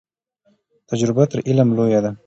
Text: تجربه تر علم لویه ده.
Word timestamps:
تجربه 0.89 1.23
تر 1.31 1.37
علم 1.47 1.69
لویه 1.77 1.99
ده. 2.03 2.11